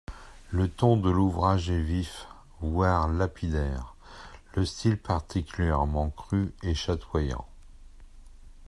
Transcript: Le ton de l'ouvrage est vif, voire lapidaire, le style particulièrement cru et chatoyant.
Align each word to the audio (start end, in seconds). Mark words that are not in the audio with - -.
Le 0.49 0.67
ton 0.67 0.97
de 0.97 1.11
l'ouvrage 1.11 1.69
est 1.69 1.83
vif, 1.83 2.25
voire 2.59 3.07
lapidaire, 3.07 3.93
le 4.55 4.65
style 4.65 4.97
particulièrement 4.97 6.09
cru 6.09 6.51
et 6.63 6.73
chatoyant. 6.73 7.45